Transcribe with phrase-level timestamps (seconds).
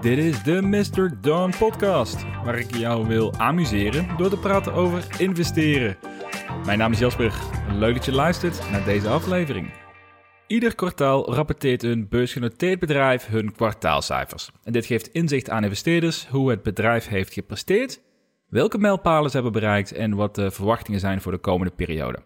[0.00, 1.20] Dit is de Mr.
[1.20, 5.96] Dawn podcast, waar ik jou wil amuseren door te praten over investeren.
[6.64, 7.32] Mijn naam is Jasper,
[7.72, 9.70] leuk dat je luistert naar deze aflevering.
[10.46, 14.50] Ieder kwartaal rapporteert een beursgenoteerd bedrijf hun kwartaalcijfers.
[14.62, 18.00] En dit geeft inzicht aan investeerders hoe het bedrijf heeft gepresteerd,
[18.48, 22.18] welke mijlpalen ze hebben bereikt en wat de verwachtingen zijn voor de komende periode.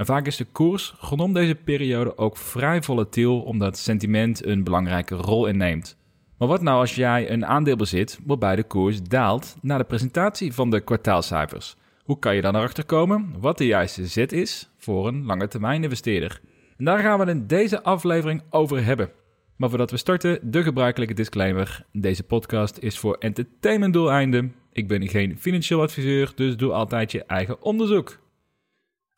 [0.00, 5.14] En vaak is de koers rondom deze periode ook vrij volatiel omdat sentiment een belangrijke
[5.14, 5.96] rol inneemt.
[6.38, 10.52] Maar wat nou als jij een aandeel bezit waarbij de koers daalt na de presentatie
[10.52, 11.76] van de kwartaalcijfers?
[12.04, 15.82] Hoe kan je dan erachter komen wat de juiste zet is voor een lange termijn
[15.82, 16.40] investeerder?
[16.76, 19.10] En daar gaan we het in deze aflevering over hebben.
[19.56, 21.86] Maar voordat we starten, de gebruikelijke disclaimer.
[21.92, 24.54] Deze podcast is voor entertainmentdoeleinden.
[24.72, 28.18] Ik ben geen financieel adviseur, dus doe altijd je eigen onderzoek.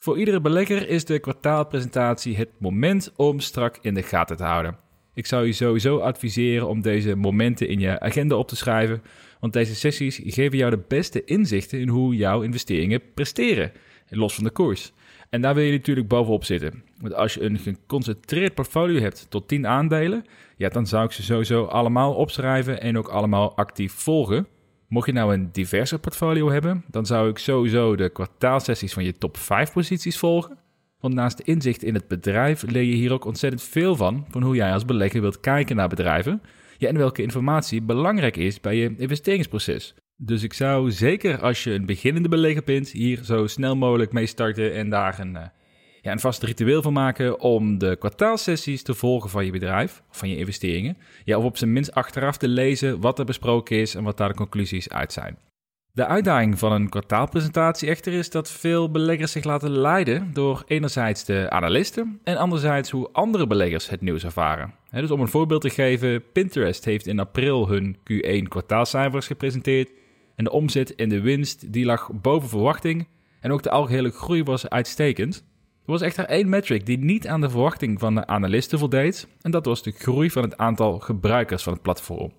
[0.02, 4.76] Voor iedere belegger is de kwartaalpresentatie het moment om strak in de gaten te houden.
[5.14, 9.02] Ik zou je sowieso adviseren om deze momenten in je agenda op te schrijven,
[9.40, 13.72] want deze sessies geven jou de beste inzichten in hoe jouw investeringen presteren,
[14.08, 14.92] los van de koers.
[15.30, 16.84] En daar wil je natuurlijk bovenop zitten.
[17.00, 20.24] Want als je een geconcentreerd portfolio hebt tot 10 aandelen,
[20.56, 24.46] ja, dan zou ik ze sowieso allemaal opschrijven en ook allemaal actief volgen.
[24.92, 29.18] Mocht je nou een diverse portfolio hebben, dan zou ik sowieso de kwartaalsessies van je
[29.18, 30.58] top 5 posities volgen.
[31.00, 34.54] Want naast inzicht in het bedrijf leer je hier ook ontzettend veel van, van hoe
[34.54, 36.42] jij als belegger wilt kijken naar bedrijven.
[36.78, 39.94] En welke informatie belangrijk is bij je investeringsproces.
[40.16, 44.26] Dus ik zou zeker als je een beginnende belegger bent, hier zo snel mogelijk mee
[44.26, 45.42] starten en daar een, uh,
[46.02, 50.28] ja, een vast ritueel van maken om de kwartaalsessies te volgen van je bedrijf, van
[50.28, 50.96] je investeringen.
[51.24, 54.28] Ja, of op zijn minst achteraf te lezen wat er besproken is en wat daar
[54.28, 55.38] de conclusies uit zijn.
[55.94, 61.24] De uitdaging van een kwartaalpresentatie echter is dat veel beleggers zich laten leiden door enerzijds
[61.24, 64.74] de analisten en anderzijds hoe andere beleggers het nieuws ervaren.
[64.90, 69.90] dus om een voorbeeld te geven, Pinterest heeft in april hun Q1 kwartaalcijfers gepresenteerd
[70.34, 73.08] en de omzet en de winst die lag boven verwachting
[73.40, 75.44] en ook de algehele groei was uitstekend.
[75.84, 79.50] Er was echter één metric die niet aan de verwachting van de analisten voldeed en
[79.50, 82.32] dat was de groei van het aantal gebruikers van het platform.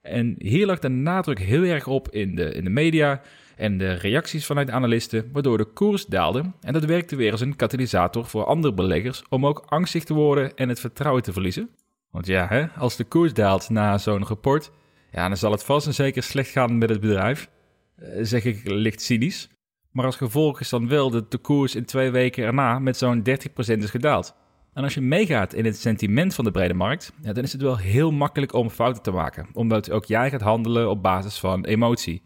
[0.00, 3.20] En hier lag de nadruk heel erg op in de, in de media
[3.56, 6.52] en de reacties vanuit analisten, waardoor de koers daalde.
[6.60, 10.54] En dat werkte weer als een katalysator voor andere beleggers om ook angstig te worden
[10.54, 11.68] en het vertrouwen te verliezen.
[12.10, 14.70] Want ja, hè, als de koers daalt na zo'n rapport,
[15.12, 17.48] ja, dan zal het vast en zeker slecht gaan met het bedrijf.
[17.96, 19.48] Eh, zeg ik licht cynisch.
[19.96, 23.18] Maar als gevolg is dan wel dat de koers in twee weken erna met zo'n
[23.18, 23.22] 30%
[23.56, 24.34] is gedaald.
[24.74, 27.76] En als je meegaat in het sentiment van de brede markt, dan is het wel
[27.76, 32.22] heel makkelijk om fouten te maken, omdat ook jij gaat handelen op basis van emotie.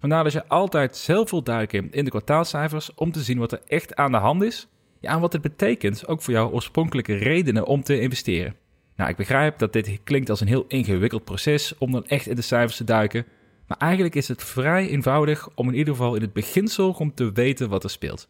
[0.00, 3.62] Vandaar dat je altijd zelf wilt duiken in de kwartaalcijfers om te zien wat er
[3.66, 4.68] echt aan de hand is
[5.00, 8.56] ja, en wat het betekent ook voor jouw oorspronkelijke redenen om te investeren.
[8.96, 12.36] Nou, ik begrijp dat dit klinkt als een heel ingewikkeld proces om dan echt in
[12.36, 13.26] de cijfers te duiken,
[13.72, 17.32] maar eigenlijk is het vrij eenvoudig om in ieder geval in het beginsel om te
[17.32, 18.28] weten wat er speelt.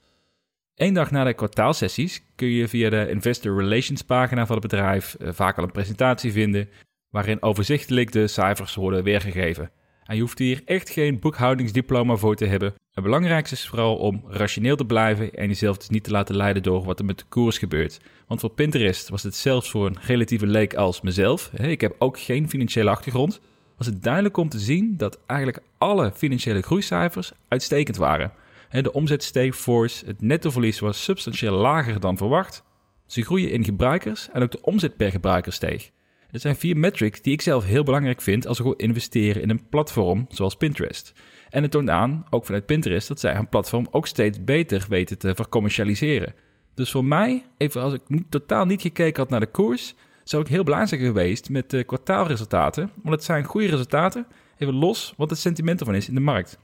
[0.74, 5.14] Eén dag na de kwartaalsessies kun je via de Investor Relations pagina van het bedrijf
[5.14, 6.68] eh, vaak al een presentatie vinden
[7.10, 9.70] waarin overzichtelijk de cijfers worden weergegeven.
[10.04, 12.74] En je hoeft hier echt geen boekhoudingsdiploma voor te hebben.
[12.92, 16.62] Het belangrijkste is vooral om rationeel te blijven en jezelf dus niet te laten leiden
[16.62, 18.00] door wat er met de koers gebeurt.
[18.26, 22.18] Want voor Pinterest was het zelfs voor een relatieve leek als mezelf, ik heb ook
[22.18, 23.40] geen financiële achtergrond,
[23.82, 28.32] was het duidelijk om te zien dat eigenlijk alle financiële groeicijfers uitstekend waren.
[28.70, 29.64] De omzet steeg
[30.06, 32.62] het nettoverlies was substantieel lager dan verwacht.
[33.06, 35.90] Ze groeien in gebruikers en ook de omzet per gebruiker steeg.
[36.30, 39.50] Dat zijn vier metrics die ik zelf heel belangrijk vind als we gewoon investeren in
[39.50, 41.12] een platform zoals Pinterest.
[41.50, 45.18] En het toont aan, ook vanuit Pinterest, dat zij hun platform ook steeds beter weten
[45.18, 46.34] te vercommercialiseren.
[46.74, 49.94] Dus voor mij, even als ik totaal niet gekeken had naar de koers,
[50.32, 52.90] zou ik heel zijn geweest met de kwartaalresultaten.
[53.02, 54.26] Want het zijn goede resultaten,
[54.58, 56.58] even los wat het sentiment ervan is in de markt.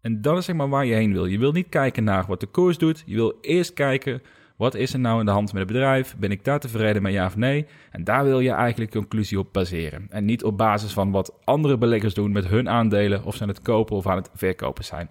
[0.00, 1.26] En dat is zeg maar waar je heen wil.
[1.26, 3.02] Je wil niet kijken naar wat de koers doet.
[3.06, 4.22] Je wil eerst kijken,
[4.56, 6.16] wat is er nou in de hand met het bedrijf?
[6.16, 7.66] Ben ik daar tevreden mee, ja of nee?
[7.90, 10.06] En daar wil je eigenlijk conclusie op baseren.
[10.10, 13.48] En niet op basis van wat andere beleggers doen met hun aandelen, of ze aan
[13.48, 15.10] het kopen of aan het verkopen zijn.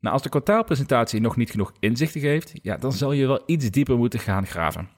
[0.00, 3.70] Nou, als de kwartaalpresentatie nog niet genoeg inzichten geeft, ja, dan zal je wel iets
[3.70, 4.88] dieper moeten gaan graven.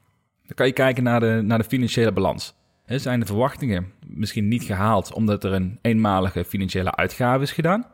[0.46, 2.54] Dan kan je kijken naar de, naar de financiële balans.
[2.86, 7.86] Zijn de verwachtingen misschien niet gehaald omdat er een eenmalige financiële uitgave is gedaan?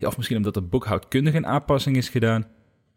[0.00, 2.46] Of misschien omdat er boekhoudkundig een aanpassing is gedaan.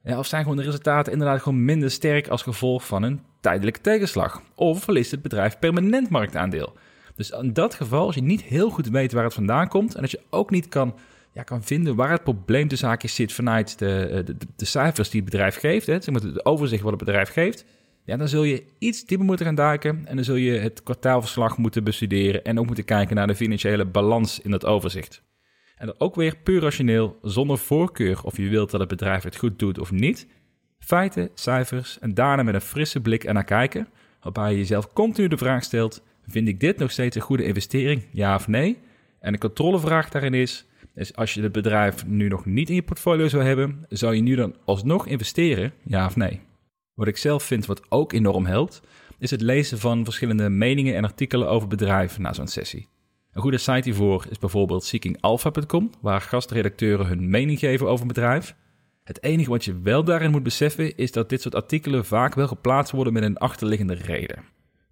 [0.04, 4.42] Of zijn gewoon de resultaten inderdaad gewoon minder sterk als gevolg van een tijdelijke tegenslag.
[4.56, 6.74] Of verliest het bedrijf permanent marktaandeel.
[7.16, 10.02] Dus in dat geval, als je niet heel goed weet waar het vandaan komt en
[10.02, 10.96] als je ook niet kan,
[11.32, 15.22] ja, kan vinden waar het probleem de zaakjes zit vanuit de, de, de, cijfers die
[15.22, 17.66] het bedrijf geeft, zeg maar de overzicht wat het bedrijf geeft,
[18.10, 21.58] ja, dan zul je iets dieper moeten gaan duiken en dan zul je het kwartaalverslag
[21.58, 25.24] moeten bestuderen en ook moeten kijken naar de financiële balans in dat overzicht.
[25.78, 29.36] En dat ook weer puur rationeel, zonder voorkeur of je wilt dat het bedrijf het
[29.36, 30.28] goed doet of niet.
[30.80, 33.88] Feiten, cijfers en daarna met een frisse blik ernaar kijken,
[34.22, 38.04] waarbij je jezelf continu de vraag stelt: vind ik dit nog steeds een goede investering,
[38.12, 38.78] ja of nee?
[39.20, 40.66] En de controlevraag daarin is:
[40.96, 44.22] is als je het bedrijf nu nog niet in je portfolio zou hebben, zou je
[44.22, 46.48] nu dan alsnog investeren, ja of nee?
[47.00, 48.82] Wat ik zelf vind wat ook enorm helpt,
[49.20, 52.88] is het lezen van verschillende meningen en artikelen over bedrijven na zo'n sessie.
[53.34, 58.56] Een goede site hiervoor is bijvoorbeeld seekingalpha.com, waar gastredacteuren hun mening geven over een bedrijf.
[59.04, 62.48] Het enige wat je wel daarin moet beseffen is dat dit soort artikelen vaak wel
[62.48, 64.44] geplaatst worden met een achterliggende reden.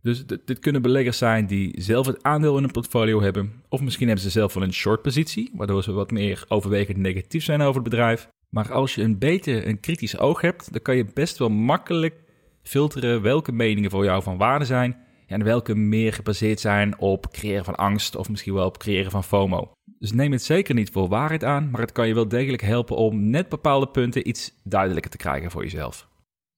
[0.01, 4.07] Dus dit kunnen beleggers zijn die zelf het aandeel in een portfolio hebben, of misschien
[4.07, 7.81] hebben ze zelf wel een short positie, waardoor ze wat meer overwegend negatief zijn over
[7.81, 8.29] het bedrijf.
[8.49, 12.23] Maar als je een beetje een kritisch oog hebt, dan kan je best wel makkelijk
[12.61, 14.97] filteren welke meningen voor jou van waarde zijn
[15.27, 19.23] en welke meer gebaseerd zijn op creëren van angst of misschien wel op creëren van
[19.23, 19.71] FOMO.
[19.99, 22.95] Dus neem het zeker niet voor waarheid aan, maar het kan je wel degelijk helpen
[22.95, 26.07] om net bepaalde punten iets duidelijker te krijgen voor jezelf.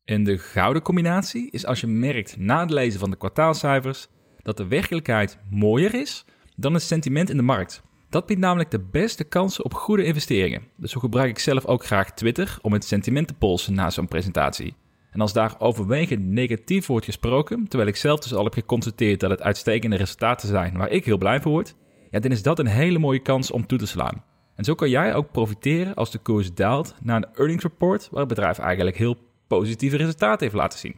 [0.04, 4.08] En de gouden combinatie is als je merkt na het lezen van de kwartaalcijfers
[4.42, 6.26] dat de werkelijkheid mooier is
[6.56, 7.82] dan het sentiment in de markt.
[8.10, 10.62] Dat biedt namelijk de beste kansen op goede investeringen.
[10.76, 14.08] Dus zo gebruik ik zelf ook graag Twitter om het sentiment te polsen na zo'n
[14.08, 14.76] presentatie.
[15.12, 19.30] En als daar overwegend negatief wordt gesproken, terwijl ik zelf dus al heb geconstateerd dat
[19.30, 21.76] het uitstekende resultaten zijn waar ik heel blij van word,
[22.12, 24.24] ja, dan is dat een hele mooie kans om toe te slaan.
[24.56, 28.20] En zo kan jij ook profiteren als de koers daalt naar een earnings report waar
[28.20, 29.18] het bedrijf eigenlijk heel
[29.48, 30.96] positieve resultaten heeft laten zien.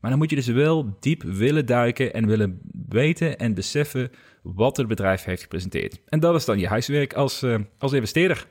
[0.00, 2.60] Maar dan moet je dus wel diep willen duiken en willen
[2.92, 4.10] weten en beseffen
[4.42, 6.00] wat het bedrijf heeft gepresenteerd.
[6.08, 8.46] En dat is dan je huiswerk als, uh, als investeerder.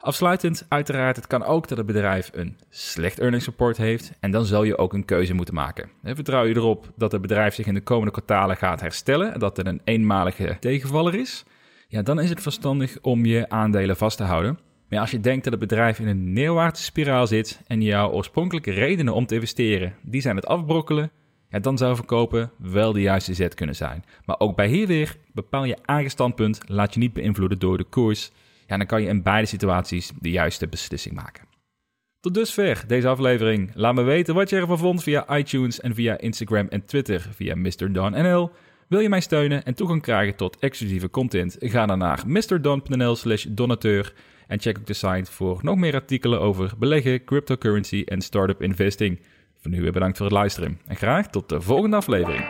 [0.00, 4.44] Afsluitend, uiteraard, het kan ook dat het bedrijf een slecht earnings report heeft en dan
[4.44, 5.90] zal je ook een keuze moeten maken.
[6.02, 9.56] Vertrouw je erop dat het bedrijf zich in de komende kwartalen gaat herstellen en dat
[9.56, 11.44] het een eenmalige tegenvaller is?
[11.88, 14.58] Ja, dan is het verstandig om je aandelen vast te houden.
[14.88, 18.70] Maar als je denkt dat het bedrijf in een neerwaartse spiraal zit en jouw oorspronkelijke
[18.70, 21.10] redenen om te investeren, die zijn het afbrokkelen,
[21.50, 24.04] ja, dan zou verkopen wel de juiste zet kunnen zijn.
[24.24, 27.84] Maar ook bij hier weer, bepaal je eigen standpunt, laat je niet beïnvloeden door de
[27.84, 28.30] koers.
[28.66, 31.44] Ja, dan kan je in beide situaties de juiste beslissing maken.
[32.20, 33.70] Tot dusver deze aflevering.
[33.74, 37.54] Laat me weten wat je ervan vond via iTunes en via Instagram en Twitter via
[37.54, 38.50] MrDonNL.
[38.88, 41.56] Wil je mij steunen en toegang krijgen tot exclusieve content?
[41.58, 44.14] Ga dan naar mrdon.nl slash donateur
[44.46, 49.20] en check ook de site voor nog meer artikelen over beleggen, cryptocurrency en startup investing.
[49.68, 52.44] Nu weer bedankt voor het luisteren en graag tot de volgende aflevering.